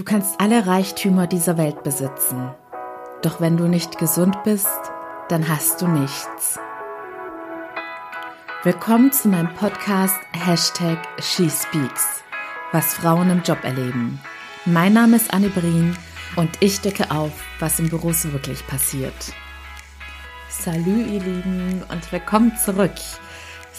[0.00, 2.54] Du kannst alle Reichtümer dieser Welt besitzen.
[3.20, 4.66] Doch wenn du nicht gesund bist,
[5.28, 6.58] dann hast du nichts.
[8.62, 12.24] Willkommen zu meinem Podcast Hashtag SheSpeaks,
[12.72, 14.18] was Frauen im Job erleben.
[14.64, 15.94] Mein Name ist Anne Brien
[16.34, 19.34] und ich decke auf, was im Büros wirklich passiert.
[20.48, 22.96] Salü, ihr Lieben, und willkommen zurück.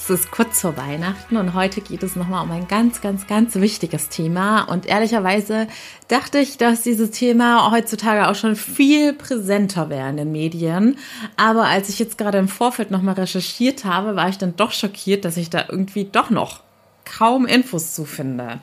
[0.03, 3.53] Es ist kurz vor Weihnachten und heute geht es nochmal um ein ganz, ganz, ganz
[3.53, 4.63] wichtiges Thema.
[4.63, 5.67] Und ehrlicherweise
[6.07, 10.97] dachte ich, dass dieses Thema heutzutage auch schon viel präsenter wäre in den Medien.
[11.37, 15.23] Aber als ich jetzt gerade im Vorfeld nochmal recherchiert habe, war ich dann doch schockiert,
[15.23, 16.61] dass ich da irgendwie doch noch
[17.05, 18.59] kaum Infos zu finde.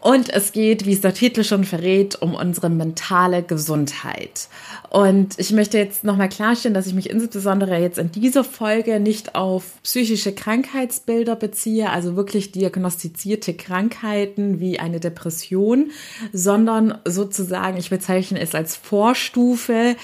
[0.00, 4.48] Und es geht, wie es der Titel schon verrät, um unsere mentale Gesundheit.
[4.90, 9.34] Und ich möchte jetzt nochmal klarstellen, dass ich mich insbesondere jetzt in dieser Folge nicht
[9.34, 15.90] auf psychische Krankheitsbilder beziehe, also wirklich diagnostizierte Krankheiten wie eine Depression,
[16.32, 19.96] sondern sozusagen, ich bezeichne es als Vorstufe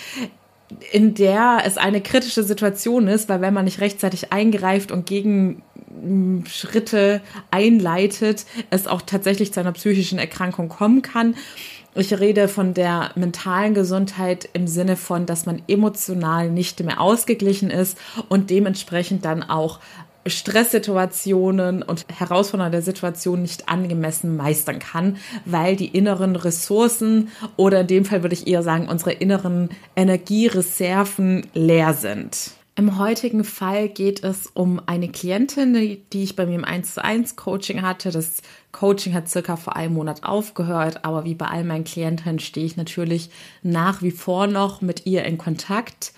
[0.93, 5.63] in der es eine kritische Situation ist, weil wenn man nicht rechtzeitig eingreift und gegen
[6.47, 11.37] Schritte einleitet, es auch tatsächlich zu einer psychischen Erkrankung kommen kann.
[11.95, 17.71] Ich rede von der mentalen Gesundheit im Sinne von, dass man emotional nicht mehr ausgeglichen
[17.71, 17.97] ist
[18.29, 19.79] und dementsprechend dann auch
[20.27, 28.05] Stresssituationen und herausfordernde Situationen nicht angemessen meistern kann, weil die inneren Ressourcen oder in dem
[28.05, 32.53] Fall würde ich eher sagen, unsere inneren Energiereserven leer sind.
[32.77, 35.75] Im heutigen Fall geht es um eine Klientin,
[36.13, 38.11] die ich bei mir im 1 zu 1 Coaching hatte.
[38.11, 42.67] Das Coaching hat circa vor einem Monat aufgehört, aber wie bei all meinen Klientinnen stehe
[42.67, 43.31] ich natürlich
[43.63, 46.13] nach wie vor noch mit ihr in Kontakt.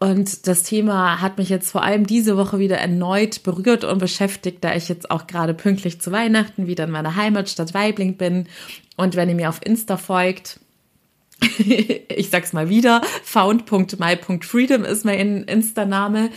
[0.00, 4.64] Und das Thema hat mich jetzt vor allem diese Woche wieder erneut berührt und beschäftigt,
[4.64, 8.48] da ich jetzt auch gerade pünktlich zu Weihnachten wieder in meiner Heimatstadt Weibling bin.
[8.96, 10.58] Und wenn ihr mir auf Insta folgt,
[12.08, 16.30] ich sag's mal wieder, found.my.freedom ist mein Insta-Name,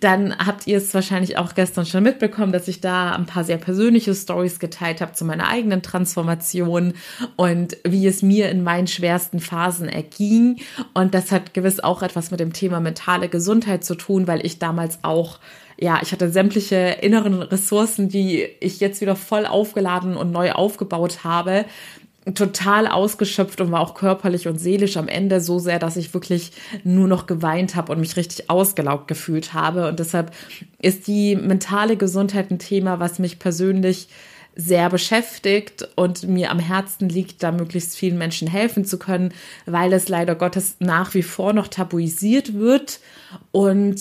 [0.00, 3.58] dann habt ihr es wahrscheinlich auch gestern schon mitbekommen, dass ich da ein paar sehr
[3.58, 6.94] persönliche Stories geteilt habe zu meiner eigenen Transformation
[7.36, 10.60] und wie es mir in meinen schwersten Phasen erging.
[10.94, 14.58] Und das hat gewiss auch etwas mit dem Thema mentale Gesundheit zu tun, weil ich
[14.58, 15.38] damals auch
[15.78, 21.22] ja, ich hatte sämtliche inneren Ressourcen, die ich jetzt wieder voll aufgeladen und neu aufgebaut
[21.22, 21.66] habe,
[22.34, 26.52] total ausgeschöpft und war auch körperlich und seelisch am Ende so sehr, dass ich wirklich
[26.82, 29.88] nur noch geweint habe und mich richtig ausgelaugt gefühlt habe.
[29.88, 30.32] Und deshalb
[30.80, 34.08] ist die mentale Gesundheit ein Thema, was mich persönlich
[34.56, 39.32] sehr beschäftigt und mir am Herzen liegt, da möglichst vielen Menschen helfen zu können,
[39.66, 43.00] weil es leider Gottes nach wie vor noch tabuisiert wird
[43.52, 44.00] und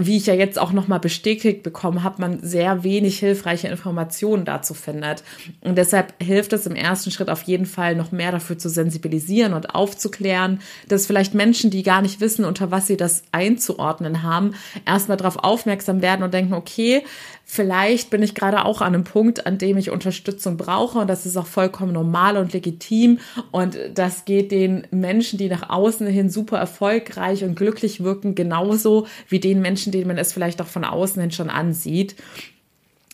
[0.00, 4.72] wie ich ja jetzt auch nochmal bestätigt bekommen habe, man sehr wenig hilfreiche Informationen dazu
[4.72, 5.24] findet.
[5.60, 9.54] Und deshalb hilft es im ersten Schritt auf jeden Fall noch mehr dafür zu sensibilisieren
[9.54, 14.54] und aufzuklären, dass vielleicht Menschen, die gar nicht wissen, unter was sie das einzuordnen haben,
[14.86, 17.02] erstmal darauf aufmerksam werden und denken, okay,
[17.50, 21.24] vielleicht bin ich gerade auch an einem Punkt, an dem ich Unterstützung brauche und das
[21.24, 23.20] ist auch vollkommen normal und legitim
[23.50, 29.06] und das geht den Menschen, die nach außen hin super erfolgreich und glücklich wirken, genauso
[29.30, 32.16] wie den Menschen, denen man es vielleicht auch von außen hin schon ansieht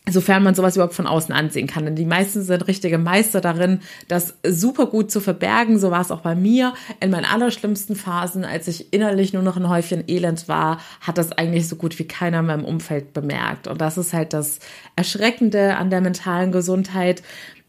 [0.08, 1.86] sofern man sowas überhaupt von außen ansehen kann.
[1.86, 5.78] Denn die meisten sind richtige Meister darin, das super gut zu verbergen.
[5.78, 6.74] So war es auch bei mir.
[7.00, 11.32] In meinen allerschlimmsten Phasen, als ich innerlich nur noch ein Häufchen Elend war, hat das
[11.32, 13.66] eigentlich so gut wie keiner in meinem Umfeld bemerkt.
[13.66, 14.58] Und das ist halt das
[14.94, 17.22] Erschreckende an der mentalen Gesundheit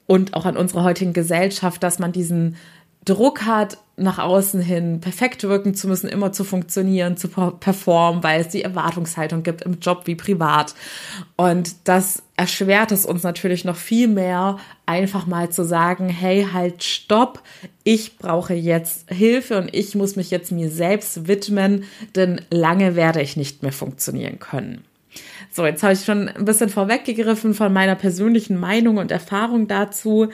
[0.05, 2.57] und auch an unserer heutigen Gesellschaft, dass man diesen
[3.05, 8.41] Druck hat, nach außen hin perfekt wirken zu müssen, immer zu funktionieren, zu performen, weil
[8.41, 10.75] es die Erwartungshaltung gibt im Job wie privat.
[11.37, 16.83] Und das erschwert es uns natürlich noch viel mehr, einfach mal zu sagen, hey, halt,
[16.83, 17.41] stopp,
[17.83, 21.85] ich brauche jetzt Hilfe und ich muss mich jetzt mir selbst widmen,
[22.15, 24.83] denn lange werde ich nicht mehr funktionieren können.
[25.55, 30.27] So, jetzt habe ich schon ein bisschen vorweggegriffen von meiner persönlichen Meinung und Erfahrung dazu.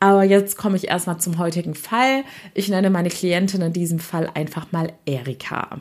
[0.00, 2.24] Aber jetzt komme ich erstmal zum heutigen Fall.
[2.52, 5.80] Ich nenne meine Klientin in diesem Fall einfach mal Erika.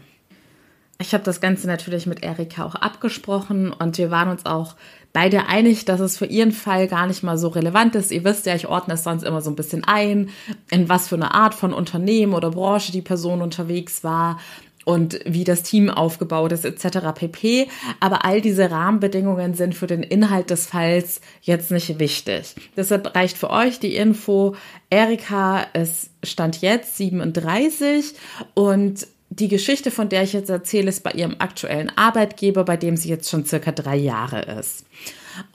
[0.97, 4.75] Ich habe das Ganze natürlich mit Erika auch abgesprochen und wir waren uns auch
[5.12, 8.13] beide einig, dass es für ihren Fall gar nicht mal so relevant ist.
[8.13, 10.30] Ihr wisst ja, ich ordne es sonst immer so ein bisschen ein,
[10.71, 14.39] in was für eine Art von Unternehmen oder Branche die Person unterwegs war
[14.86, 17.10] und wie das Team aufgebaut ist etc.
[17.14, 17.68] pp.
[18.00, 22.56] Aber all diese Rahmenbedingungen sind für den Inhalt des Falls jetzt nicht wichtig.
[22.78, 24.56] Deshalb reicht für euch die Info,
[24.90, 28.14] Erika ist Stand jetzt 37
[28.54, 32.96] und die Geschichte, von der ich jetzt erzähle, ist bei ihrem aktuellen Arbeitgeber, bei dem
[32.96, 34.86] sie jetzt schon circa drei Jahre ist.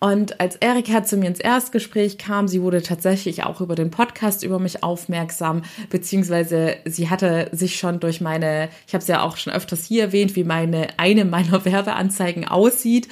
[0.01, 4.43] Und als Erika zu mir ins Erstgespräch kam, sie wurde tatsächlich auch über den Podcast
[4.43, 9.37] über mich aufmerksam, beziehungsweise sie hatte sich schon durch meine, ich habe es ja auch
[9.37, 13.09] schon öfters hier erwähnt, wie meine eine meiner Werbeanzeigen aussieht,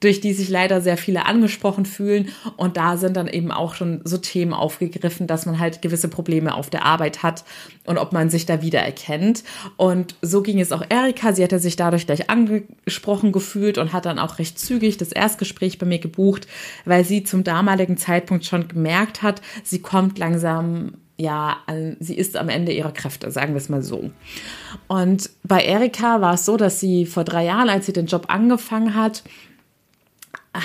[0.00, 2.28] durch die sich leider sehr viele angesprochen fühlen.
[2.56, 6.54] Und da sind dann eben auch schon so Themen aufgegriffen, dass man halt gewisse Probleme
[6.54, 7.44] auf der Arbeit hat
[7.84, 9.44] und ob man sich da wiedererkennt.
[9.76, 11.32] Und so ging es auch Erika.
[11.32, 15.78] Sie hatte sich dadurch gleich angesprochen gefühlt und hat dann auch recht zügig das Erstgespräch
[15.78, 16.46] bei mir gebucht,
[16.84, 21.56] weil sie zum damaligen Zeitpunkt schon gemerkt hat, sie kommt langsam ja,
[21.98, 24.12] sie ist am Ende ihrer Kräfte, sagen wir es mal so.
[24.86, 28.26] Und bei Erika war es so, dass sie vor drei Jahren, als sie den Job
[28.28, 29.24] angefangen hat,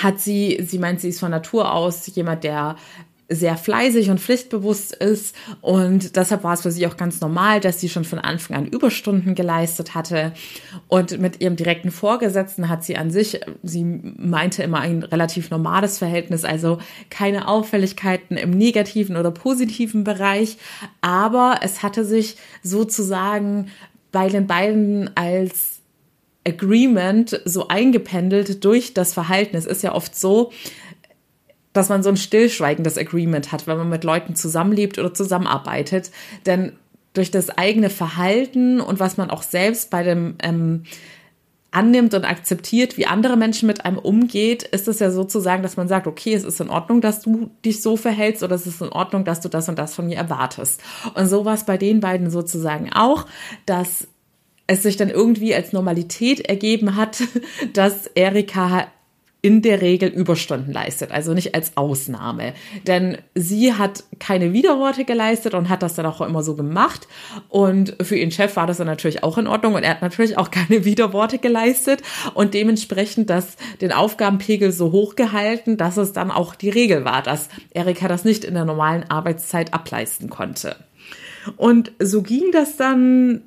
[0.02, 2.76] hat sie, sie meint, sie ist von Natur aus jemand, der
[3.28, 5.34] sehr fleißig und pflichtbewusst ist.
[5.60, 8.66] Und deshalb war es für sie auch ganz normal, dass sie schon von Anfang an
[8.66, 10.32] Überstunden geleistet hatte.
[10.88, 15.98] Und mit ihrem direkten Vorgesetzten hat sie an sich, sie meinte immer ein relativ normales
[15.98, 16.78] Verhältnis, also
[17.10, 20.58] keine Auffälligkeiten im negativen oder positiven Bereich,
[21.00, 23.68] aber es hatte sich sozusagen
[24.12, 25.73] bei den beiden als
[26.46, 29.56] Agreement so eingependelt durch das Verhalten.
[29.56, 30.52] Es ist ja oft so,
[31.72, 36.10] dass man so ein stillschweigendes Agreement hat, wenn man mit Leuten zusammenlebt oder zusammenarbeitet.
[36.46, 36.72] Denn
[37.14, 40.84] durch das eigene Verhalten und was man auch selbst bei dem ähm,
[41.74, 45.88] annimmt und akzeptiert, wie andere Menschen mit einem umgeht, ist es ja sozusagen, dass man
[45.88, 48.90] sagt, okay, es ist in Ordnung, dass du dich so verhältst oder es ist in
[48.90, 50.80] Ordnung, dass du das und das von mir erwartest.
[51.14, 53.26] Und so war es bei den beiden sozusagen auch,
[53.66, 54.06] dass
[54.66, 57.22] es sich dann irgendwie als Normalität ergeben hat,
[57.72, 58.86] dass Erika
[59.44, 62.54] in der Regel Überstunden leistet, also nicht als Ausnahme.
[62.86, 67.06] Denn sie hat keine Widerworte geleistet und hat das dann auch immer so gemacht.
[67.50, 70.38] Und für ihren Chef war das dann natürlich auch in Ordnung und er hat natürlich
[70.38, 72.00] auch keine Widerworte geleistet
[72.32, 77.20] und dementsprechend das, den Aufgabenpegel so hoch gehalten, dass es dann auch die Regel war,
[77.20, 80.76] dass Erika das nicht in der normalen Arbeitszeit ableisten konnte.
[81.58, 83.42] Und so ging das dann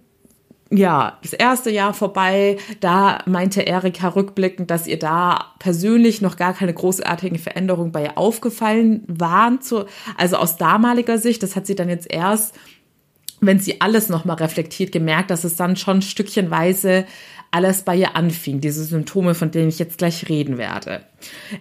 [0.69, 6.53] ja, das erste Jahr vorbei, da meinte Erika rückblickend, dass ihr da persönlich noch gar
[6.53, 9.61] keine großartigen Veränderungen bei ihr aufgefallen waren.
[9.61, 9.85] Zu,
[10.17, 12.55] also aus damaliger Sicht, das hat sie dann jetzt erst,
[13.39, 17.05] wenn sie alles nochmal reflektiert, gemerkt, dass es dann schon stückchenweise
[17.51, 21.01] alles bei ihr anfing, diese Symptome, von denen ich jetzt gleich reden werde.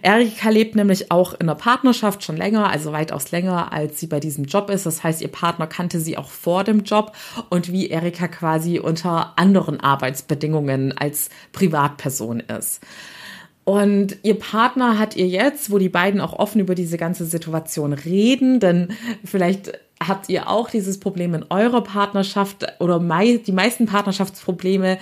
[0.01, 4.19] Erika lebt nämlich auch in einer Partnerschaft schon länger, also weitaus länger, als sie bei
[4.19, 4.85] diesem Job ist.
[4.85, 7.13] Das heißt, ihr Partner kannte sie auch vor dem Job
[7.49, 12.81] und wie Erika quasi unter anderen Arbeitsbedingungen als Privatperson ist.
[13.63, 17.91] Und ihr Partner hat ihr jetzt, wo die beiden auch offen über diese ganze Situation
[17.91, 18.93] reden, denn
[19.25, 24.99] vielleicht habt ihr auch dieses Problem in eurer Partnerschaft oder mei die meisten Partnerschaftsprobleme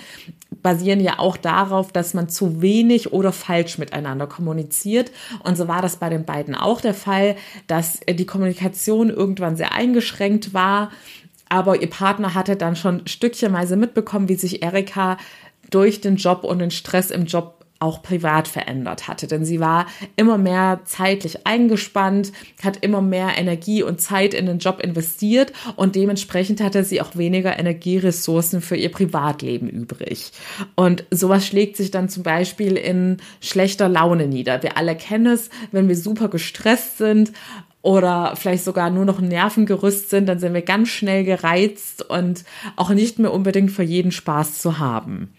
[0.66, 5.12] basieren ja auch darauf, dass man zu wenig oder falsch miteinander kommuniziert.
[5.44, 7.36] Und so war das bei den beiden auch der Fall,
[7.68, 10.90] dass die Kommunikation irgendwann sehr eingeschränkt war.
[11.48, 15.18] Aber ihr Partner hatte dann schon stückchenweise mitbekommen, wie sich Erika
[15.70, 19.26] durch den Job und den Stress im Job auch privat verändert hatte.
[19.26, 19.86] Denn sie war
[20.16, 22.32] immer mehr zeitlich eingespannt,
[22.62, 27.16] hat immer mehr Energie und Zeit in den Job investiert und dementsprechend hatte sie auch
[27.16, 30.32] weniger Energieressourcen für ihr Privatleben übrig.
[30.74, 34.62] Und sowas schlägt sich dann zum Beispiel in schlechter Laune nieder.
[34.62, 37.32] Wir alle kennen es, wenn wir super gestresst sind
[37.86, 42.44] oder vielleicht sogar nur noch ein Nervengerüst sind, dann sind wir ganz schnell gereizt und
[42.74, 45.32] auch nicht mehr unbedingt für jeden Spaß zu haben.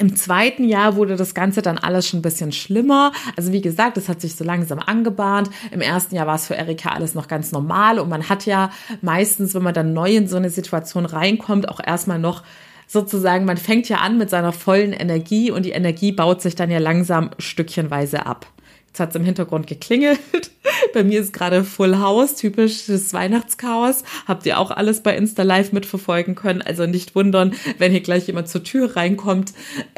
[0.00, 3.10] Im zweiten Jahr wurde das Ganze dann alles schon ein bisschen schlimmer.
[3.36, 5.50] Also wie gesagt, es hat sich so langsam angebahnt.
[5.72, 8.70] Im ersten Jahr war es für Erika alles noch ganz normal und man hat ja
[9.02, 12.44] meistens, wenn man dann neu in so eine Situation reinkommt, auch erstmal noch
[12.86, 16.70] sozusagen, man fängt ja an mit seiner vollen Energie und die Energie baut sich dann
[16.70, 18.46] ja langsam stückchenweise ab.
[18.88, 20.18] Jetzt hat es im Hintergrund geklingelt.
[20.94, 24.02] Bei mir ist gerade Full House, typisches Weihnachtschaos.
[24.26, 26.62] Habt ihr auch alles bei Insta Live mitverfolgen können.
[26.62, 29.52] Also nicht wundern, wenn hier gleich jemand zur Tür reinkommt.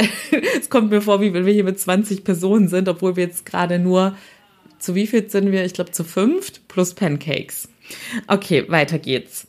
[0.61, 3.47] es kommt mir vor, wie wenn wir hier mit 20 Personen sind, obwohl wir jetzt
[3.47, 4.17] gerade nur,
[4.79, 5.65] zu wie viel sind wir?
[5.65, 7.69] Ich glaube zu fünft plus Pancakes.
[8.27, 9.47] Okay, weiter geht's.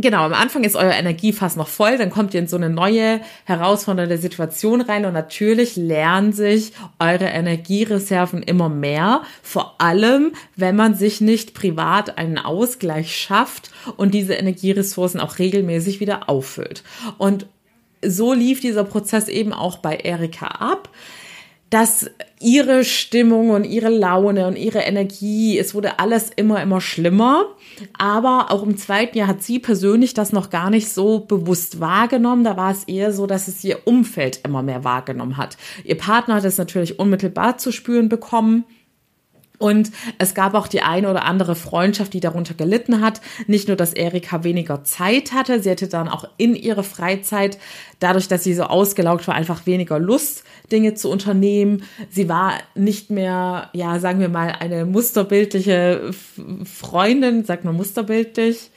[0.00, 3.20] Genau, am Anfang ist euer Energiefass noch voll, dann kommt ihr in so eine neue,
[3.46, 10.94] herausfordernde Situation rein und natürlich lernen sich eure Energiereserven immer mehr, vor allem, wenn man
[10.94, 16.84] sich nicht privat einen Ausgleich schafft und diese Energieressourcen auch regelmäßig wieder auffüllt.
[17.16, 17.46] Und
[18.00, 20.90] so lief dieser Prozess eben auch bei Erika ab.
[21.70, 22.10] Dass
[22.40, 27.46] ihre Stimmung und ihre Laune und ihre Energie, es wurde alles immer, immer schlimmer.
[27.96, 32.44] Aber auch im zweiten Jahr hat sie persönlich das noch gar nicht so bewusst wahrgenommen.
[32.44, 35.56] Da war es eher so, dass es ihr Umfeld immer mehr wahrgenommen hat.
[35.84, 38.64] Ihr Partner hat es natürlich unmittelbar zu spüren bekommen.
[39.58, 43.20] Und es gab auch die eine oder andere Freundschaft, die darunter gelitten hat.
[43.48, 47.58] Nicht nur, dass Erika weniger Zeit hatte, sie hatte dann auch in ihrer Freizeit,
[47.98, 51.82] dadurch, dass sie so ausgelaugt war, einfach weniger Lust, Dinge zu unternehmen.
[52.10, 56.10] Sie war nicht mehr, ja, sagen wir mal, eine musterbildliche
[56.64, 58.70] Freundin, sagt man musterbildlich.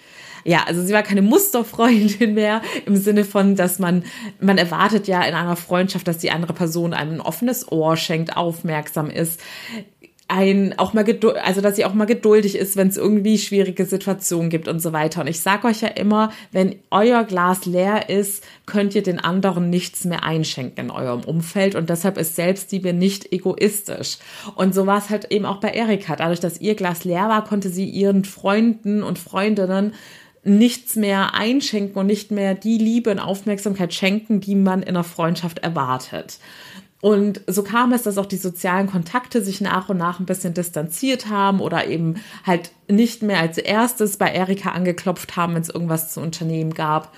[0.44, 4.04] Ja, also sie war keine Musterfreundin mehr im Sinne von, dass man,
[4.40, 8.36] man erwartet ja in einer Freundschaft, dass die andere Person einem ein offenes Ohr schenkt,
[8.36, 9.40] aufmerksam ist
[10.32, 13.86] ein auch mal geduld, also dass sie auch mal geduldig ist, wenn es irgendwie schwierige
[13.86, 15.22] Situationen gibt und so weiter.
[15.22, 19.70] Und ich sage euch ja immer, wenn euer Glas leer ist, könnt ihr den anderen
[19.70, 24.20] nichts mehr einschenken in eurem Umfeld und deshalb ist Selbstliebe nicht egoistisch.
[24.56, 26.16] Und so war es halt eben auch bei Erika.
[26.16, 29.94] Dadurch, dass ihr Glas leer war, konnte sie ihren Freunden und Freundinnen
[30.44, 35.04] nichts mehr einschenken und nicht mehr die Liebe und Aufmerksamkeit schenken, die man in einer
[35.04, 36.40] Freundschaft erwartet.
[37.02, 40.54] Und so kam es, dass auch die sozialen Kontakte sich nach und nach ein bisschen
[40.54, 42.16] distanziert haben oder eben
[42.46, 47.12] halt nicht mehr als erstes bei Erika angeklopft haben, wenn es irgendwas zu unternehmen gab.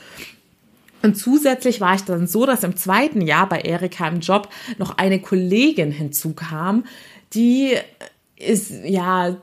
[1.02, 4.48] Und zusätzlich war ich dann so, dass im zweiten Jahr bei Erika im Job
[4.78, 6.86] noch eine Kollegin hinzukam,
[7.34, 7.76] die
[8.38, 9.36] ist ja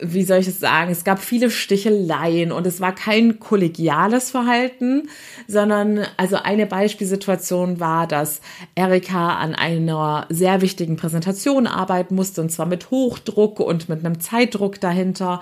[0.00, 5.08] wie soll ich das sagen, es gab viele Sticheleien und es war kein kollegiales Verhalten,
[5.46, 8.40] sondern also eine Beispielsituation war, dass
[8.74, 14.20] Erika an einer sehr wichtigen Präsentation arbeiten musste und zwar mit Hochdruck und mit einem
[14.20, 15.40] Zeitdruck dahinter.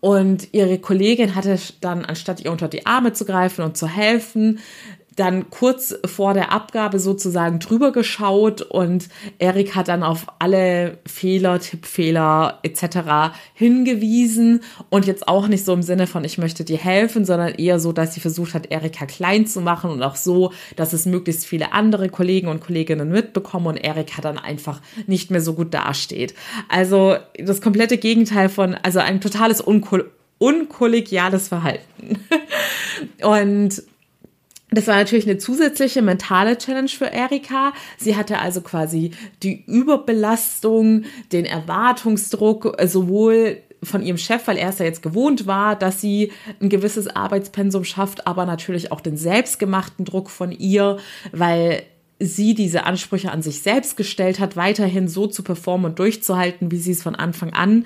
[0.00, 4.60] Und ihre Kollegin hatte dann, anstatt ihr unter die Arme zu greifen und zu helfen,
[5.16, 9.08] dann kurz vor der Abgabe sozusagen drüber geschaut und
[9.38, 13.34] Erik hat dann auf alle Fehler, Tippfehler etc.
[13.54, 17.80] hingewiesen und jetzt auch nicht so im Sinne von ich möchte dir helfen, sondern eher
[17.80, 21.46] so, dass sie versucht hat, Erika klein zu machen und auch so, dass es möglichst
[21.46, 26.34] viele andere Kollegen und Kolleginnen mitbekommen und Erika dann einfach nicht mehr so gut dasteht.
[26.68, 30.00] Also das komplette Gegenteil von, also ein totales Unko
[30.38, 32.20] unkollegiales Verhalten.
[33.22, 33.82] und
[34.70, 37.72] das war natürlich eine zusätzliche mentale Challenge für Erika.
[37.98, 44.78] Sie hatte also quasi die Überbelastung, den Erwartungsdruck, sowohl von ihrem Chef, weil er es
[44.78, 50.04] ja jetzt gewohnt war, dass sie ein gewisses Arbeitspensum schafft, aber natürlich auch den selbstgemachten
[50.04, 50.98] Druck von ihr,
[51.30, 51.84] weil
[52.18, 56.78] sie diese Ansprüche an sich selbst gestellt hat, weiterhin so zu performen und durchzuhalten, wie
[56.78, 57.84] sie es von Anfang an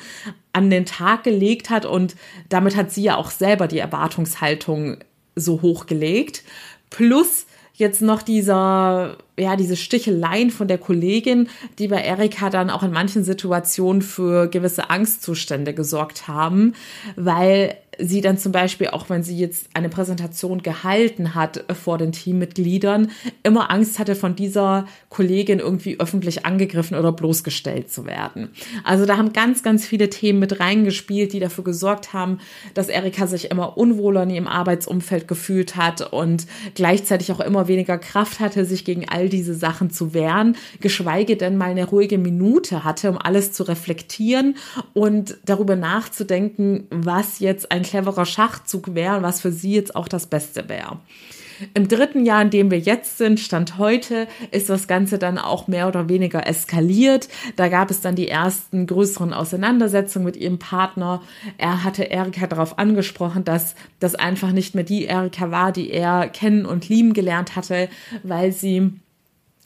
[0.52, 1.84] an den Tag gelegt hat.
[1.84, 2.16] Und
[2.48, 4.98] damit hat sie ja auch selber die Erwartungshaltung
[5.36, 6.44] so hochgelegt.
[6.90, 7.46] Plus
[7.80, 12.92] jetzt noch dieser, ja, diese Sticheleien von der Kollegin, die bei Erika dann auch in
[12.92, 16.74] manchen Situationen für gewisse Angstzustände gesorgt haben,
[17.16, 22.12] weil sie dann zum Beispiel, auch wenn sie jetzt eine Präsentation gehalten hat vor den
[22.12, 23.10] Teammitgliedern,
[23.42, 28.50] immer Angst hatte, von dieser Kollegin irgendwie öffentlich angegriffen oder bloßgestellt zu werden.
[28.84, 32.38] Also da haben ganz, ganz viele Themen mit reingespielt, die dafür gesorgt haben,
[32.74, 37.98] dass Erika sich immer unwohler in ihrem Arbeitsumfeld gefühlt hat und gleichzeitig auch immer weniger
[37.98, 42.84] Kraft hatte, sich gegen all diese Sachen zu wehren, geschweige denn mal eine ruhige Minute
[42.84, 44.56] hatte, um alles zu reflektieren
[44.94, 50.08] und darüber nachzudenken, was jetzt ein cleverer Schachzug wäre und was für sie jetzt auch
[50.08, 50.98] das Beste wäre.
[51.74, 55.68] Im dritten Jahr, in dem wir jetzt sind, Stand heute, ist das Ganze dann auch
[55.68, 57.28] mehr oder weniger eskaliert.
[57.56, 61.20] Da gab es dann die ersten größeren Auseinandersetzungen mit ihrem Partner.
[61.58, 66.28] Er hatte Erika darauf angesprochen, dass das einfach nicht mehr die Erika war, die er
[66.28, 67.90] kennen und lieben gelernt hatte,
[68.22, 68.92] weil sie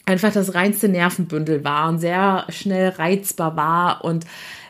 [0.06, 4.26] einfach das reinste Nervenbündel war und sehr schnell reizbar war und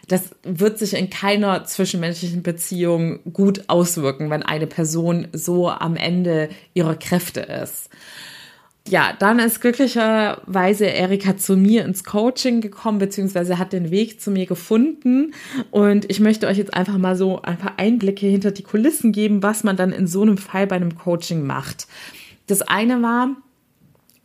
[0.09, 6.49] das wird sich in keiner zwischenmenschlichen Beziehung gut auswirken, wenn eine Person so am Ende
[6.75, 7.91] ihrer Kräfte ist.
[8.87, 14.31] Ja, dann ist glücklicherweise Erika zu mir ins Coaching gekommen, beziehungsweise hat den Weg zu
[14.31, 15.33] mir gefunden.
[15.71, 19.43] Und ich möchte euch jetzt einfach mal so ein paar Einblicke hinter die Kulissen geben,
[19.43, 21.87] was man dann in so einem Fall bei einem Coaching macht.
[22.47, 23.31] Das eine war,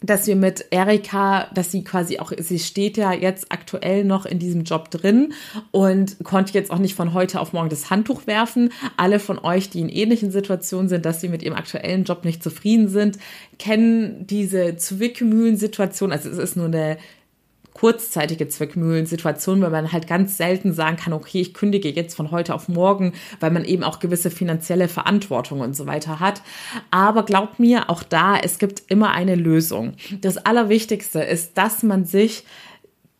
[0.02, 4.40] dass wir mit Erika, dass sie quasi auch, sie steht ja jetzt aktuell noch in
[4.40, 5.34] diesem Job drin
[5.72, 8.72] und konnte jetzt auch nicht von heute auf morgen das Handtuch werfen.
[8.98, 12.42] Alle von euch, die in ähnlichen Situationen sind, dass sie mit ihrem aktuellen Job nicht
[12.42, 13.18] zufrieden sind,
[13.58, 16.12] kennen diese Zwickmühlen-Situation.
[16.12, 16.98] Also es ist nur eine
[17.80, 22.54] kurzzeitige Zwickmühlen-Situation, weil man halt ganz selten sagen kann, okay, ich kündige jetzt von heute
[22.54, 26.42] auf morgen, weil man eben auch gewisse finanzielle Verantwortung und so weiter hat.
[26.92, 29.94] Aber glaubt mir, auch da, es gibt immer eine Lösung.
[30.20, 32.44] Das Allerwichtigste ist, dass man sich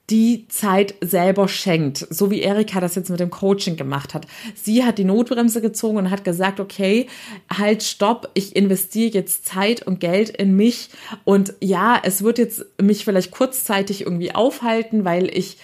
[0.10, 4.26] die Zeit selber schenkt, so wie Erika das jetzt mit dem Coaching gemacht hat.
[4.56, 7.08] Sie hat die Notbremse gezogen und hat gesagt, okay,
[7.52, 10.90] halt, stopp, ich investiere jetzt Zeit und Geld in mich
[11.26, 15.58] und ja, es wird jetzt mich vielleicht kurzzeitig irgendwie aufhalten, weil ich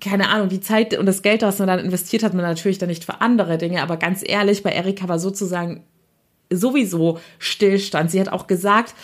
[0.00, 2.90] keine Ahnung, die Zeit und das Geld, das man dann investiert hat, man natürlich dann
[2.90, 5.82] nicht für andere Dinge, aber ganz ehrlich, bei Erika war sozusagen
[6.50, 8.10] sowieso Stillstand.
[8.10, 8.94] Sie hat auch gesagt,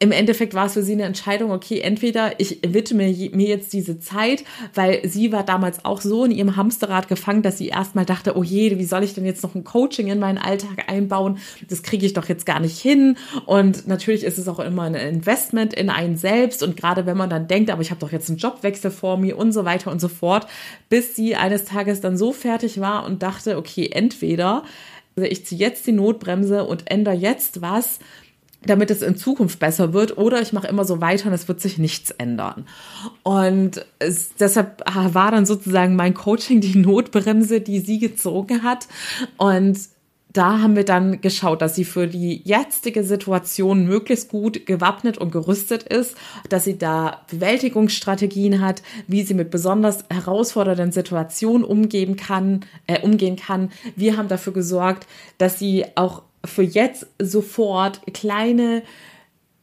[0.00, 3.98] im Endeffekt war es für sie eine Entscheidung, okay, entweder ich widme mir jetzt diese
[3.98, 8.36] Zeit, weil sie war damals auch so in ihrem Hamsterrad gefangen, dass sie erstmal dachte,
[8.36, 11.38] oh je, wie soll ich denn jetzt noch ein Coaching in meinen Alltag einbauen?
[11.68, 13.16] Das kriege ich doch jetzt gar nicht hin.
[13.44, 16.62] Und natürlich ist es auch immer ein Investment in einen selbst.
[16.62, 19.36] Und gerade wenn man dann denkt, aber ich habe doch jetzt einen Jobwechsel vor mir
[19.36, 20.46] und so weiter und so fort,
[20.88, 24.62] bis sie eines Tages dann so fertig war und dachte, okay, entweder
[25.16, 27.98] ich ziehe jetzt die Notbremse und ändere jetzt was,
[28.62, 31.60] damit es in Zukunft besser wird oder ich mache immer so weiter und es wird
[31.60, 32.66] sich nichts ändern.
[33.22, 38.88] Und es, deshalb war dann sozusagen mein Coaching die Notbremse, die sie gezogen hat.
[39.36, 39.78] Und
[40.32, 45.32] da haben wir dann geschaut, dass sie für die jetzige Situation möglichst gut gewappnet und
[45.32, 46.16] gerüstet ist,
[46.50, 53.36] dass sie da Bewältigungsstrategien hat, wie sie mit besonders herausfordernden Situationen umgehen kann, äh, umgehen
[53.36, 53.70] kann.
[53.96, 55.06] Wir haben dafür gesorgt,
[55.38, 58.82] dass sie auch für jetzt sofort kleine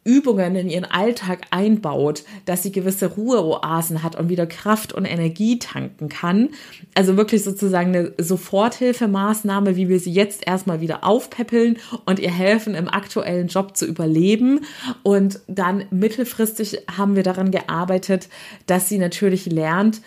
[0.08, 5.58] Übungen in ihren Alltag einbaut, dass sie gewisse Ruheoasen hat und wieder Kraft und Energie
[5.58, 6.50] tanken kann.
[6.94, 12.76] Also wirklich sozusagen eine Soforthilfemaßnahme, wie wir sie jetzt erstmal wieder aufpäppeln und ihr helfen,
[12.76, 14.62] im aktuellen Job zu überleben.
[15.02, 18.30] Und dann mittelfristig haben wir daran gearbeitet,
[18.68, 20.02] dass sie natürlich lernt,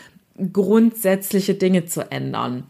[0.53, 2.63] grundsätzliche Dinge zu ändern.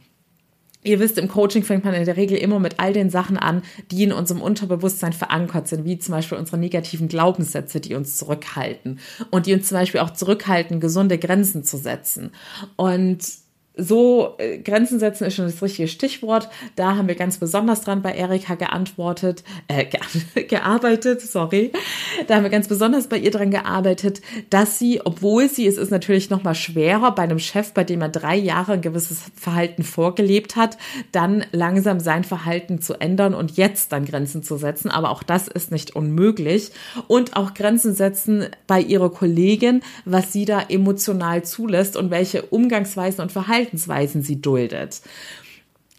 [0.84, 3.62] Ihr wisst, im Coaching fängt man in der Regel immer mit all den Sachen an,
[3.90, 9.00] die in unserem Unterbewusstsein verankert sind, wie zum Beispiel unsere negativen Glaubenssätze, die uns zurückhalten
[9.30, 12.30] und die uns zum Beispiel auch zurückhalten, gesunde Grenzen zu setzen.
[12.76, 13.24] Und
[13.78, 16.48] so äh, Grenzen setzen ist schon das richtige Stichwort.
[16.76, 21.70] Da haben wir ganz besonders dran bei Erika geantwortet, äh, ge gearbeitet, sorry.
[22.26, 24.20] Da haben wir ganz besonders bei ihr dran gearbeitet,
[24.50, 28.02] dass sie, obwohl sie, es ist natürlich noch mal schwerer bei einem Chef, bei dem
[28.02, 30.76] er drei Jahre ein gewisses Verhalten vorgelebt hat,
[31.12, 34.90] dann langsam sein Verhalten zu ändern und jetzt dann Grenzen zu setzen.
[34.90, 36.72] Aber auch das ist nicht unmöglich.
[37.06, 43.22] Und auch Grenzen setzen bei ihrer Kollegin, was sie da emotional zulässt und welche Umgangsweisen
[43.22, 45.00] und Verhalten Verhaltensweisen sie duldet.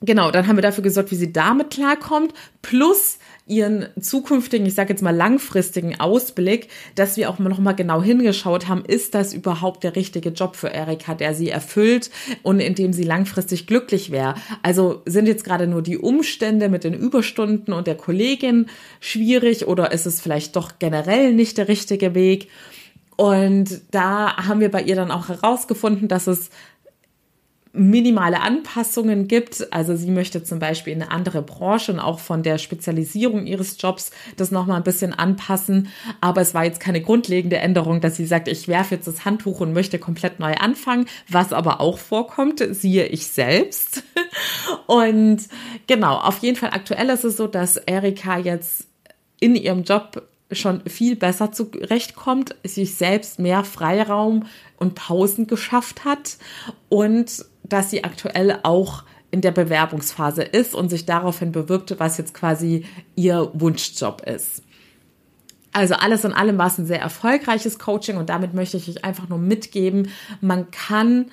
[0.02, 4.92] Genau, dann haben wir dafür gesorgt, wie sie damit klarkommt, plus ihren zukünftigen, ich sage
[4.92, 9.84] jetzt mal langfristigen Ausblick, dass wir auch noch mal genau hingeschaut haben, ist das überhaupt
[9.84, 12.12] der richtige Job für Erika, der sie erfüllt
[12.44, 14.36] und in dem sie langfristig glücklich wäre.
[14.64, 18.68] Also sind jetzt gerade nur die Umstände mit den Überstunden und der Kollegin
[19.02, 22.48] schwierig oder ist es vielleicht doch generell nicht der richtige Weg?
[23.18, 26.52] Und da haben wir bei ihr dann auch herausgefunden, dass es
[27.72, 29.72] minimale Anpassungen gibt.
[29.72, 33.80] Also sie möchte zum Beispiel in eine andere Branche und auch von der Spezialisierung ihres
[33.80, 35.90] Jobs das nochmal ein bisschen anpassen.
[36.20, 39.60] Aber es war jetzt keine grundlegende Änderung, dass sie sagt, ich werfe jetzt das Handtuch
[39.60, 44.04] und möchte komplett neu anfangen, was aber auch vorkommt, siehe ich selbst.
[44.88, 45.44] Und
[45.88, 48.88] genau, auf jeden Fall aktuell ist es so, dass Erika jetzt
[49.40, 56.38] in ihrem Job schon viel besser zurechtkommt, sich selbst mehr Freiraum und Pausen geschafft hat
[56.90, 62.34] und dass sie aktuell auch in der Bewerbungsphase ist und sich daraufhin bewirbt, was jetzt
[62.34, 64.64] quasi ihr Wunschjob ist.
[65.72, 69.06] Also alles in allem war es ein sehr erfolgreiches Coaching und damit möchte ich euch
[69.06, 70.10] einfach nur mitgeben,
[70.42, 71.28] man kann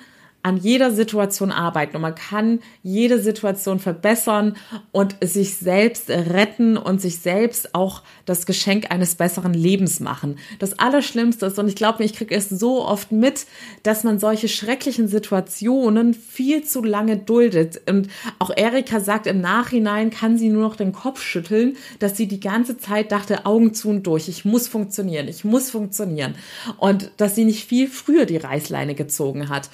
[0.47, 4.55] an jeder Situation arbeiten und man kann jede Situation verbessern
[4.93, 10.37] und sich selbst retten und sich selbst auch das Geschenk eines besseren Lebens machen.
[10.59, 13.45] Das Allerschlimmste ist, und ich glaube ich kriege es so oft mit,
[13.83, 17.81] dass man solche schrecklichen Situationen viel zu lange duldet.
[17.85, 18.07] Und
[18.39, 22.39] auch Erika sagt, im Nachhinein kann sie nur noch den Kopf schütteln, dass sie die
[22.39, 26.35] ganze Zeit dachte, Augen zu und durch, ich muss funktionieren, ich muss funktionieren.
[26.77, 29.69] Und dass sie nicht viel früher die Reißleine gezogen hat.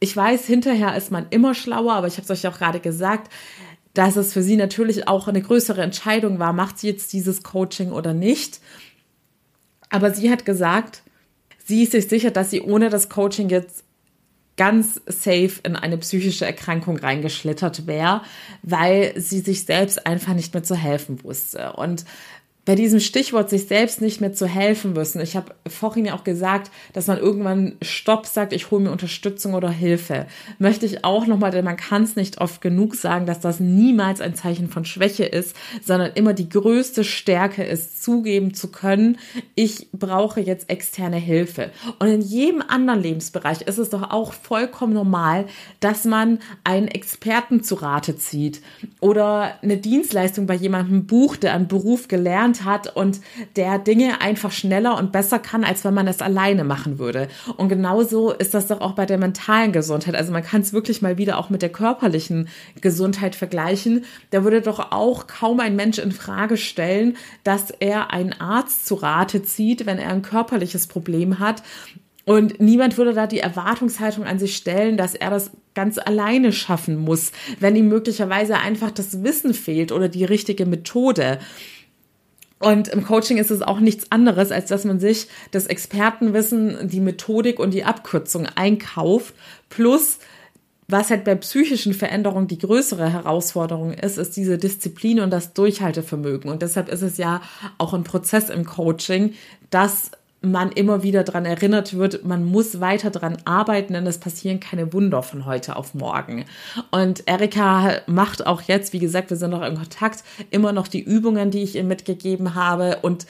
[0.00, 3.32] Ich weiß, hinterher ist man immer schlauer, aber ich habe es euch auch gerade gesagt,
[3.94, 7.92] dass es für sie natürlich auch eine größere Entscheidung war, macht sie jetzt dieses Coaching
[7.92, 8.60] oder nicht.
[9.88, 11.02] Aber sie hat gesagt,
[11.64, 13.84] sie ist sich sicher, dass sie ohne das Coaching jetzt
[14.56, 18.22] ganz safe in eine psychische Erkrankung reingeschlittert wäre,
[18.62, 21.72] weil sie sich selbst einfach nicht mehr zu helfen wusste.
[21.72, 22.04] Und
[22.64, 25.20] bei diesem Stichwort sich selbst nicht mehr zu helfen wissen.
[25.20, 29.54] Ich habe vorhin ja auch gesagt, dass man irgendwann Stopp sagt, ich hole mir Unterstützung
[29.54, 30.26] oder Hilfe.
[30.58, 34.20] Möchte ich auch nochmal, denn man kann es nicht oft genug sagen, dass das niemals
[34.20, 39.18] ein Zeichen von Schwäche ist, sondern immer die größte Stärke ist, zugeben zu können,
[39.54, 41.70] ich brauche jetzt externe Hilfe.
[41.98, 45.46] Und in jedem anderen Lebensbereich ist es doch auch vollkommen normal,
[45.80, 48.62] dass man einen Experten zu Rate zieht
[49.00, 53.20] oder eine Dienstleistung bei jemandem bucht, der einen Beruf gelernt gelernt hat und
[53.56, 57.28] der Dinge einfach schneller und besser kann, als wenn man es alleine machen würde.
[57.56, 60.14] Und genauso ist das doch auch bei der mentalen Gesundheit.
[60.14, 62.48] Also man kann es wirklich mal wieder auch mit der körperlichen
[62.80, 64.04] Gesundheit vergleichen.
[64.30, 68.94] Da würde doch auch kaum ein Mensch in Frage stellen, dass er einen Arzt zu
[68.94, 71.62] Rate zieht, wenn er ein körperliches Problem hat.
[72.26, 76.96] Und niemand würde da die Erwartungshaltung an sich stellen, dass er das ganz alleine schaffen
[76.96, 81.38] muss, wenn ihm möglicherweise einfach das Wissen fehlt oder die richtige Methode.
[82.58, 87.00] Und im Coaching ist es auch nichts anderes, als dass man sich das Expertenwissen, die
[87.00, 89.34] Methodik und die Abkürzung einkauft.
[89.68, 90.18] Plus,
[90.88, 96.50] was halt bei psychischen Veränderungen die größere Herausforderung ist, ist diese Disziplin und das Durchhaltevermögen.
[96.50, 97.42] Und deshalb ist es ja
[97.78, 99.34] auch ein Prozess im Coaching,
[99.70, 100.10] dass
[100.44, 104.92] man immer wieder daran erinnert wird, man muss weiter daran arbeiten, denn es passieren keine
[104.92, 106.44] Wunder von heute auf morgen.
[106.90, 111.02] Und Erika macht auch jetzt, wie gesagt, wir sind noch in Kontakt, immer noch die
[111.02, 112.98] Übungen, die ich ihr mitgegeben habe.
[113.02, 113.26] Und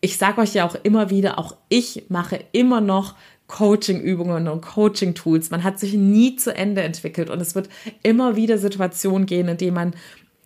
[0.00, 3.14] ich sage euch ja auch immer wieder, auch ich mache immer noch
[3.48, 5.50] Coaching-Übungen und Coaching-Tools.
[5.50, 7.68] Man hat sich nie zu Ende entwickelt und es wird
[8.02, 9.94] immer wieder Situationen gehen, in denen man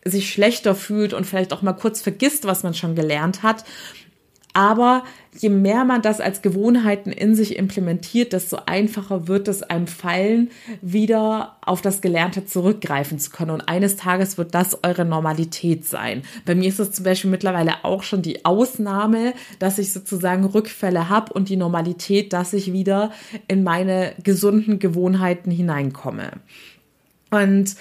[0.05, 3.65] sich schlechter fühlt und vielleicht auch mal kurz vergisst, was man schon gelernt hat.
[4.55, 5.03] Aber
[5.37, 10.51] je mehr man das als Gewohnheiten in sich implementiert, desto einfacher wird es einem fallen,
[10.81, 13.51] wieder auf das Gelernte zurückgreifen zu können.
[13.51, 16.23] Und eines Tages wird das eure Normalität sein.
[16.47, 21.09] Bei mir ist es zum Beispiel mittlerweile auch schon die Ausnahme, dass ich sozusagen Rückfälle
[21.09, 23.11] habe und die Normalität, dass ich wieder
[23.49, 26.31] in meine gesunden Gewohnheiten hineinkomme.
[27.35, 27.75] Und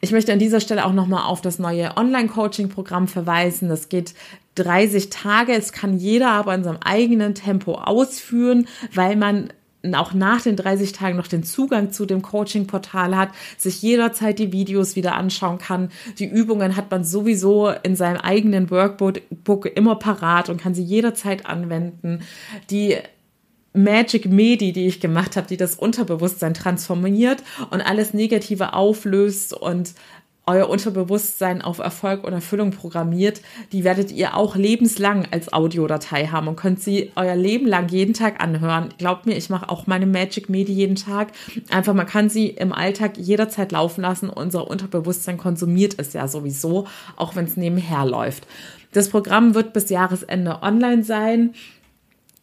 [0.00, 3.68] ich möchte an dieser Stelle auch nochmal auf das neue Online-Coaching-Programm verweisen.
[3.68, 4.14] Das geht
[4.56, 5.52] 30 Tage.
[5.52, 9.52] Es kann jeder aber in seinem eigenen Tempo ausführen, weil man
[9.94, 14.52] auch nach den 30 Tagen noch den Zugang zu dem Coaching-Portal hat, sich jederzeit die
[14.52, 15.88] Videos wieder anschauen kann.
[16.18, 21.46] Die Übungen hat man sowieso in seinem eigenen Workbook immer parat und kann sie jederzeit
[21.46, 22.20] anwenden.
[22.70, 22.96] Die
[23.72, 29.94] Magic Medi, die ich gemacht habe, die das Unterbewusstsein transformiert und alles Negative auflöst und
[30.50, 36.48] euer Unterbewusstsein auf Erfolg und Erfüllung programmiert, die werdet ihr auch lebenslang als Audiodatei haben
[36.48, 38.88] und könnt sie euer Leben lang jeden Tag anhören.
[38.98, 41.28] Glaubt mir, ich mache auch meine Magic Medi jeden Tag.
[41.70, 44.28] Einfach, man kann sie im Alltag jederzeit laufen lassen.
[44.28, 48.48] Unser Unterbewusstsein konsumiert es ja sowieso, auch wenn es nebenher läuft.
[48.92, 51.54] Das Programm wird bis Jahresende online sein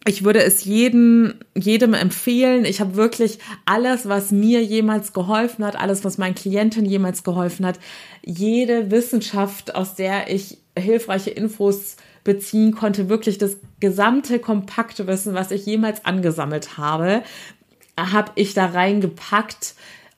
[0.05, 2.63] ich würde es jedem, jedem empfehlen.
[2.65, 7.65] Ich habe wirklich alles, was mir jemals geholfen hat, alles, was meinen Klienten jemals geholfen
[7.65, 7.79] hat,
[8.23, 15.51] jede Wissenschaft, aus der ich hilfreiche Infos beziehen konnte, wirklich das gesamte kompakte Wissen, was
[15.51, 17.23] ich jemals angesammelt habe,
[17.97, 19.75] habe ich da reingepackt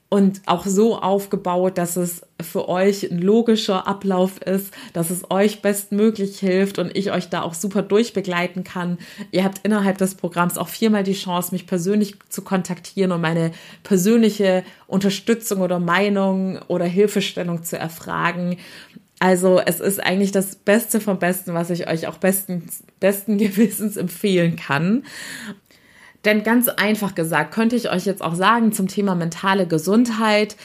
[0.09, 5.61] und auch so aufgebaut, dass es für euch ein logischer Ablauf ist, dass es euch
[5.61, 8.97] bestmöglich hilft und ich euch da auch super durchbegleiten kann.
[9.31, 13.51] Ihr habt innerhalb des Programms auch viermal die Chance, mich persönlich zu kontaktieren und meine
[13.83, 18.57] persönliche Unterstützung oder Meinung oder Hilfestellung zu erfragen.
[19.19, 22.63] Also es ist eigentlich das Beste vom Besten, was ich euch auch besten,
[22.99, 25.03] besten Gewissens empfehlen kann.
[26.25, 30.57] Denn ganz einfach gesagt, könnte ich euch jetzt auch sagen zum Thema mentale Gesundheit,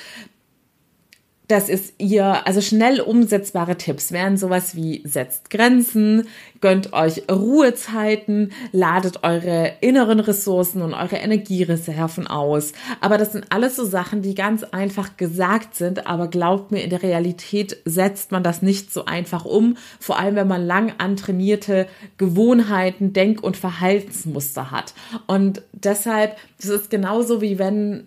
[1.48, 6.26] das ist ihr, also schnell umsetzbare Tipps wären sowas wie setzt Grenzen,
[6.60, 12.72] gönnt euch Ruhezeiten, ladet eure inneren Ressourcen und eure Energiereserven aus.
[13.02, 16.90] Aber das sind alles so Sachen, die ganz einfach gesagt sind, aber glaubt mir, in
[16.90, 21.86] der Realität setzt man das nicht so einfach um, vor allem wenn man lang antrainierte
[22.16, 24.94] Gewohnheiten, Denk- und Verhaltensmuster hat.
[25.26, 28.06] Und deshalb, das ist genauso wie wenn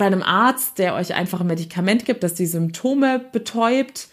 [0.00, 4.08] bei einem Arzt, der euch einfach ein Medikament gibt, das die Symptome betäubt.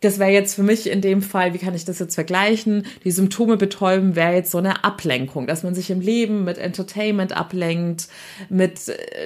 [0.00, 2.86] Das wäre jetzt für mich in dem Fall, wie kann ich das jetzt vergleichen?
[3.02, 7.36] Die Symptome betäuben wäre jetzt so eine Ablenkung, dass man sich im Leben mit Entertainment
[7.36, 8.06] ablenkt,
[8.48, 8.78] mit,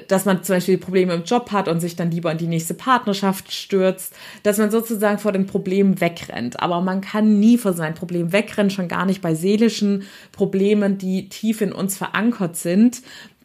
[0.09, 2.73] dass man zum Beispiel Probleme im Job hat und sich dann lieber in die nächste
[2.73, 6.61] Partnerschaft stürzt, dass man sozusagen vor den Problemen wegrennt.
[6.61, 11.29] Aber man kann nie vor seinem Problem wegrennen, schon gar nicht bei seelischen Problemen, die
[11.29, 13.03] tief in uns verankert sind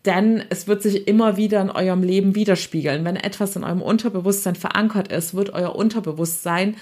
[0.07, 3.05] denn es wird sich immer wieder in eurem Leben widerspiegeln.
[3.05, 6.75] Wenn etwas in eurem Unterbewusstsein verankert ist, wird euer Unterbewusstsein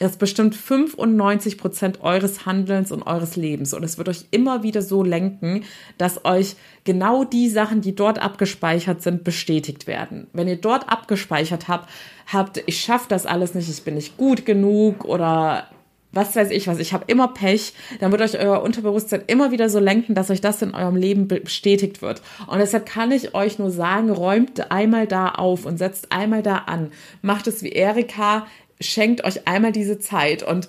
[0.00, 3.74] Das bestimmt 95 Prozent eures Handelns und eures Lebens.
[3.74, 5.64] Und es wird euch immer wieder so lenken,
[5.98, 10.26] dass euch genau die Sachen, die dort abgespeichert sind, bestätigt werden.
[10.32, 11.90] Wenn ihr dort abgespeichert habt,
[12.32, 15.68] habt, ich schaffe das alles nicht, ich bin nicht gut genug oder
[16.12, 19.68] was weiß ich was, ich habe immer Pech, dann wird euch euer Unterbewusstsein immer wieder
[19.70, 22.22] so lenken, dass euch das in eurem Leben bestätigt wird.
[22.46, 26.56] Und deshalb kann ich euch nur sagen, räumt einmal da auf und setzt einmal da
[26.66, 26.90] an.
[27.22, 28.46] Macht es wie Erika,
[28.80, 30.68] schenkt euch einmal diese Zeit und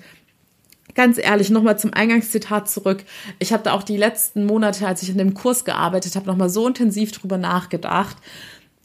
[0.94, 3.04] Ganz ehrlich, nochmal zum Eingangszitat zurück.
[3.40, 6.50] Ich habe da auch die letzten Monate, als ich in dem Kurs gearbeitet habe, nochmal
[6.50, 8.18] so intensiv drüber nachgedacht,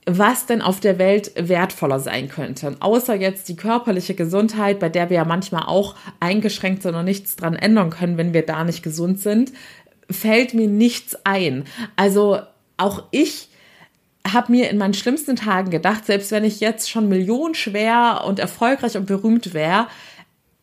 [0.07, 2.77] was denn auf der Welt wertvoller sein könnte.
[2.79, 7.35] Außer jetzt die körperliche Gesundheit, bei der wir ja manchmal auch eingeschränkt sind und nichts
[7.35, 9.53] dran ändern können, wenn wir da nicht gesund sind,
[10.09, 11.65] fällt mir nichts ein.
[11.97, 12.39] Also
[12.77, 13.49] auch ich
[14.33, 18.97] habe mir in meinen schlimmsten Tagen gedacht, selbst wenn ich jetzt schon millionenschwer und erfolgreich
[18.97, 19.89] und berühmt wäre,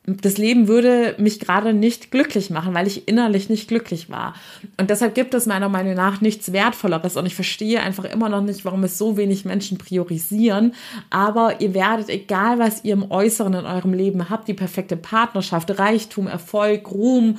[0.05, 4.35] das Leben würde mich gerade nicht glücklich machen, weil ich innerlich nicht glücklich war.
[4.77, 7.15] Und deshalb gibt es meiner Meinung nach nichts Wertvolleres.
[7.15, 10.73] Und ich verstehe einfach immer noch nicht, warum es so wenig Menschen priorisieren.
[11.09, 15.79] Aber ihr werdet, egal was ihr im Äußeren in eurem Leben habt, die perfekte Partnerschaft,
[15.79, 17.37] Reichtum, Erfolg, Ruhm,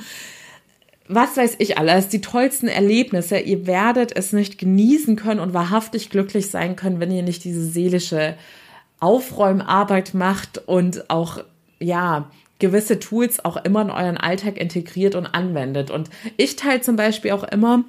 [1.07, 6.09] was weiß ich alles, die tollsten Erlebnisse, ihr werdet es nicht genießen können und wahrhaftig
[6.09, 8.35] glücklich sein können, wenn ihr nicht diese seelische
[8.99, 11.43] Aufräumarbeit macht und auch,
[11.79, 15.91] ja, gewisse Tools auch immer in euren Alltag integriert und anwendet.
[15.91, 17.83] Und ich teile zum Beispiel auch immer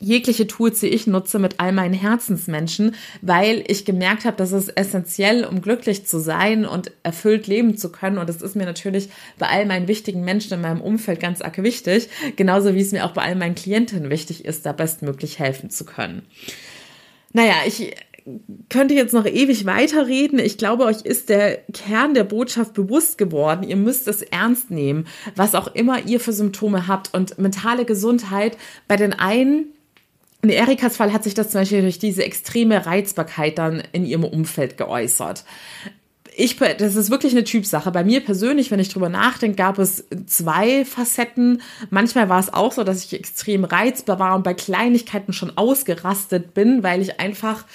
[0.00, 4.68] jegliche Tools, die ich nutze, mit all meinen Herzensmenschen, weil ich gemerkt habe, dass es
[4.68, 8.16] essentiell, um glücklich zu sein und erfüllt leben zu können.
[8.16, 11.62] Und das ist mir natürlich bei all meinen wichtigen Menschen in meinem Umfeld ganz arg
[11.62, 15.68] wichtig, genauso wie es mir auch bei all meinen Klientinnen wichtig ist, da bestmöglich helfen
[15.68, 16.22] zu können.
[17.32, 17.94] Naja, ich
[18.68, 20.38] könnte jetzt noch ewig weiterreden.
[20.38, 23.68] Ich glaube, euch ist der Kern der Botschaft bewusst geworden.
[23.68, 27.14] Ihr müsst es ernst nehmen, was auch immer ihr für Symptome habt.
[27.14, 28.56] Und mentale Gesundheit
[28.88, 29.66] bei den einen
[30.42, 34.24] in Erikas Fall hat sich das zum Beispiel durch diese extreme Reizbarkeit dann in ihrem
[34.24, 35.44] Umfeld geäußert.
[36.34, 37.90] Ich, das ist wirklich eine Typsache.
[37.90, 41.60] Bei mir persönlich, wenn ich drüber nachdenke, gab es zwei Facetten.
[41.90, 46.54] Manchmal war es auch so, dass ich extrem reizbar war und bei Kleinigkeiten schon ausgerastet
[46.54, 47.66] bin, weil ich einfach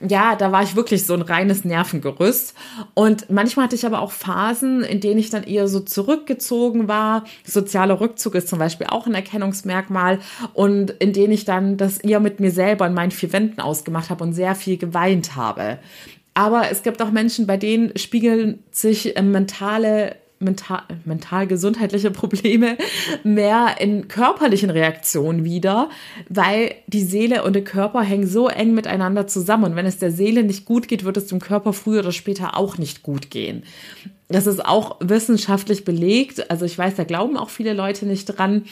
[0.00, 2.54] ja, da war ich wirklich so ein reines Nervengerüst.
[2.94, 7.24] Und manchmal hatte ich aber auch Phasen, in denen ich dann eher so zurückgezogen war.
[7.44, 10.18] Sozialer Rückzug ist zum Beispiel auch ein Erkennungsmerkmal.
[10.52, 14.10] Und in denen ich dann das eher mit mir selber in meinen vier Wänden ausgemacht
[14.10, 15.78] habe und sehr viel geweint habe.
[16.34, 22.76] Aber es gibt auch Menschen, bei denen spiegeln sich mentale mental, mental gesundheitliche Probleme
[23.24, 25.90] mehr in körperlichen Reaktionen wieder,
[26.28, 29.64] weil die Seele und der Körper hängen so eng miteinander zusammen.
[29.64, 32.56] Und wenn es der Seele nicht gut geht, wird es dem Körper früher oder später
[32.56, 33.64] auch nicht gut gehen.
[34.28, 36.50] Das ist auch wissenschaftlich belegt.
[36.50, 38.64] Also ich weiß, da glauben auch viele Leute nicht dran.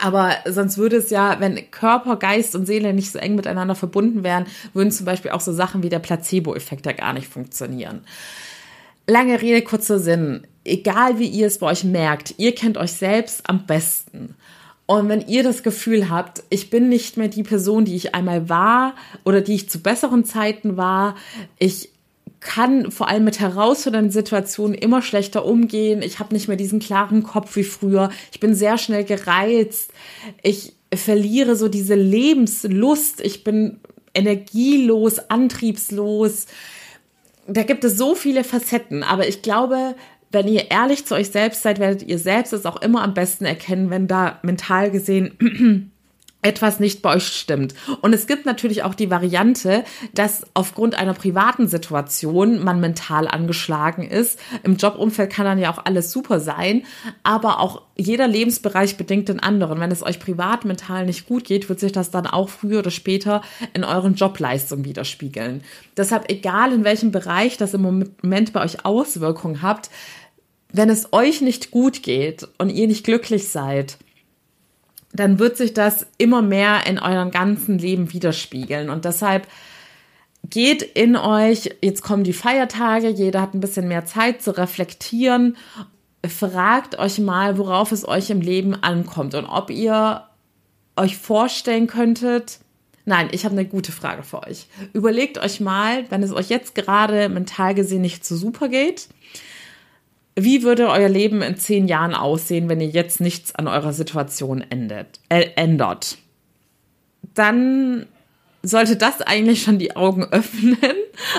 [0.00, 4.24] Aber sonst würde es ja, wenn Körper, Geist und Seele nicht so eng miteinander verbunden
[4.24, 8.00] wären, würden zum Beispiel auch so Sachen wie der Placebo-Effekt ja gar nicht funktionieren.
[9.06, 13.48] Lange Rede, kurzer Sinn egal wie ihr es bei euch merkt, ihr kennt euch selbst
[13.48, 14.34] am besten.
[14.86, 18.48] Und wenn ihr das Gefühl habt, ich bin nicht mehr die Person, die ich einmal
[18.48, 21.16] war oder die ich zu besseren Zeiten war,
[21.58, 21.90] ich
[22.40, 27.22] kann vor allem mit herausfordernden Situationen immer schlechter umgehen, ich habe nicht mehr diesen klaren
[27.22, 29.90] Kopf wie früher, ich bin sehr schnell gereizt,
[30.42, 33.80] ich verliere so diese Lebenslust, ich bin
[34.12, 36.46] energielos, antriebslos.
[37.46, 39.96] Da gibt es so viele Facetten, aber ich glaube,
[40.34, 43.44] wenn ihr ehrlich zu euch selbst seid, werdet ihr selbst es auch immer am besten
[43.44, 45.90] erkennen, wenn da mental gesehen
[46.44, 47.74] etwas nicht bei euch stimmt.
[48.02, 54.02] Und es gibt natürlich auch die Variante, dass aufgrund einer privaten Situation man mental angeschlagen
[54.02, 54.38] ist.
[54.62, 56.82] Im Jobumfeld kann dann ja auch alles super sein,
[57.22, 59.80] aber auch jeder Lebensbereich bedingt den anderen.
[59.80, 62.90] Wenn es euch privat mental nicht gut geht, wird sich das dann auch früher oder
[62.90, 63.40] später
[63.72, 65.62] in euren Jobleistungen widerspiegeln.
[65.96, 69.88] Deshalb, egal in welchem Bereich das im Moment bei euch Auswirkungen habt,
[70.74, 73.96] wenn es euch nicht gut geht und ihr nicht glücklich seid,
[75.12, 78.90] dann wird sich das immer mehr in eurem ganzen Leben widerspiegeln.
[78.90, 79.46] Und deshalb
[80.42, 85.56] geht in euch, jetzt kommen die Feiertage, jeder hat ein bisschen mehr Zeit zu reflektieren.
[86.26, 90.24] Fragt euch mal, worauf es euch im Leben ankommt und ob ihr
[90.96, 92.58] euch vorstellen könntet,
[93.06, 94.66] Nein, ich habe eine gute Frage für euch.
[94.94, 99.08] Überlegt euch mal, wenn es euch jetzt gerade mental gesehen nicht so super geht,
[100.36, 104.64] wie würde euer Leben in zehn Jahren aussehen, wenn ihr jetzt nichts an eurer Situation
[104.68, 106.18] endet, äh, ändert?
[107.34, 108.06] Dann
[108.62, 110.76] sollte das eigentlich schon die Augen öffnen.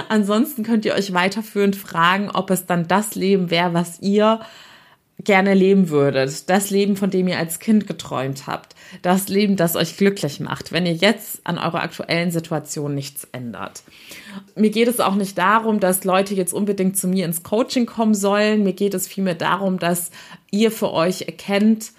[0.08, 4.39] Ansonsten könnt ihr euch weiterführend fragen, ob es dann das Leben wäre, was ihr
[5.23, 6.49] gerne leben würdet.
[6.49, 8.75] Das Leben, von dem ihr als Kind geträumt habt.
[9.01, 13.84] Das Leben, das euch glücklich macht, wenn ihr jetzt an eurer aktuellen Situation nichts ändert.
[14.56, 18.13] Mir geht es auch nicht darum, dass Leute jetzt unbedingt zu mir ins Coaching kommen
[18.13, 18.63] sollen.
[18.63, 20.12] Mir geht es vielmehr darum, dass
[20.51, 21.91] ihr für euch erkennt,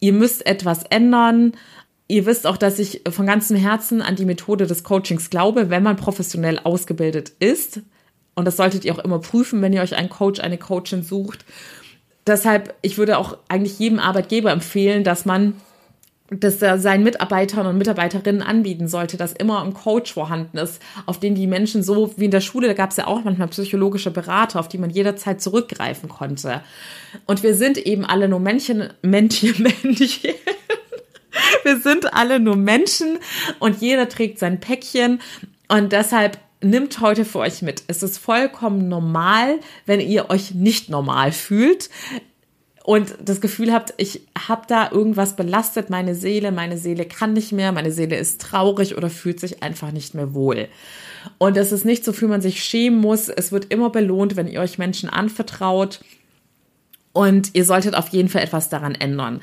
[0.00, 1.52] ihr müsst etwas ändern
[2.10, 5.82] Ihr wisst auch, dass ich von ganzem Herzen an die Methode des Coachings glaube, wenn
[5.82, 7.82] man professionell ausgebildet ist.
[8.34, 11.44] Und das solltet ihr auch immer prüfen, wenn ihr euch einen Coach, eine Coachin sucht.
[12.28, 15.54] Deshalb, ich würde auch eigentlich jedem Arbeitgeber empfehlen, dass man
[16.30, 21.34] das seinen Mitarbeitern und Mitarbeiterinnen anbieten sollte, dass immer ein Coach vorhanden ist, auf den
[21.34, 24.60] die Menschen so wie in der Schule, da gab es ja auch manchmal psychologische Berater,
[24.60, 26.60] auf die man jederzeit zurückgreifen konnte.
[27.24, 30.34] Und wir sind eben alle nur Männchen, Männchen, Männchen.
[31.62, 33.18] Wir sind alle nur Menschen
[33.58, 35.20] und jeder trägt sein Päckchen
[35.68, 37.84] und deshalb nimmt heute für euch mit.
[37.86, 41.88] Es ist vollkommen normal, wenn ihr euch nicht normal fühlt
[42.88, 47.52] und das Gefühl habt, ich habe da irgendwas belastet, meine Seele, meine Seele kann nicht
[47.52, 50.68] mehr, meine Seele ist traurig oder fühlt sich einfach nicht mehr wohl.
[51.36, 53.28] Und es ist nicht so, viel man sich schämen muss.
[53.28, 56.00] Es wird immer belohnt, wenn ihr euch Menschen anvertraut.
[57.12, 59.42] Und ihr solltet auf jeden Fall etwas daran ändern.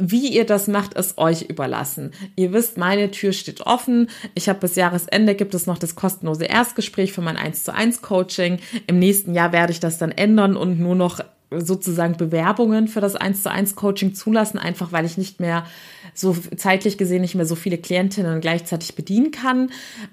[0.00, 2.12] Wie ihr das macht, ist euch überlassen.
[2.34, 4.08] Ihr wisst, meine Tür steht offen.
[4.34, 8.00] Ich habe bis Jahresende gibt es noch das kostenlose Erstgespräch für mein 1 zu 1
[8.00, 8.60] Coaching.
[8.86, 13.16] Im nächsten Jahr werde ich das dann ändern und nur noch sozusagen Bewerbungen für das
[13.16, 15.66] 1 zu 1 Coaching zulassen, einfach weil ich nicht mehr
[16.14, 19.70] so zeitlich gesehen nicht mehr so viele Klientinnen gleichzeitig bedienen kann.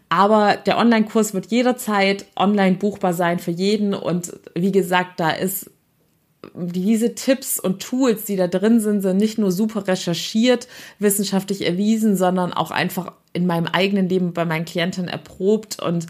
[0.10, 3.94] Aber der Online-Kurs wird jederzeit online buchbar sein für jeden.
[3.94, 5.72] Und wie gesagt, da ist
[6.54, 10.68] diese Tipps und Tools, die da drin sind, sind nicht nur super recherchiert,
[11.00, 16.08] wissenschaftlich erwiesen, sondern auch einfach in meinem eigenen Leben bei meinen Klienten erprobt und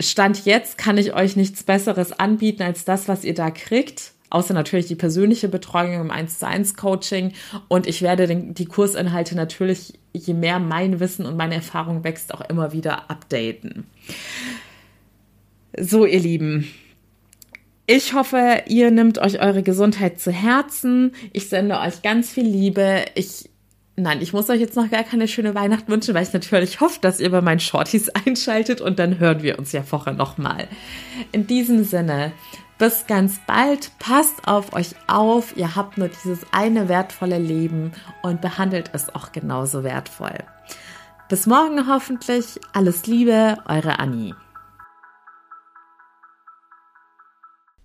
[0.00, 4.12] Stand jetzt kann ich euch nichts Besseres anbieten als das, was ihr da kriegt.
[4.30, 7.32] Außer natürlich die persönliche Betreuung im 1 zu 1 Coaching.
[7.66, 12.32] Und ich werde den, die Kursinhalte natürlich, je mehr mein Wissen und meine Erfahrung wächst,
[12.34, 13.86] auch immer wieder updaten.
[15.76, 16.68] So, ihr Lieben.
[17.90, 21.12] Ich hoffe, ihr nehmt euch eure Gesundheit zu Herzen.
[21.32, 23.06] Ich sende euch ganz viel Liebe.
[23.14, 23.48] Ich
[23.96, 26.98] Nein, ich muss euch jetzt noch gar keine schöne Weihnacht wünschen, weil ich natürlich hoffe,
[27.00, 30.68] dass ihr bei meinen Shorties einschaltet und dann hören wir uns ja vorher nochmal.
[31.32, 32.32] In diesem Sinne,
[32.76, 33.90] bis ganz bald.
[33.98, 35.56] Passt auf euch auf.
[35.56, 40.36] Ihr habt nur dieses eine wertvolle Leben und behandelt es auch genauso wertvoll.
[41.30, 42.60] Bis morgen hoffentlich.
[42.74, 44.34] Alles Liebe, eure Annie.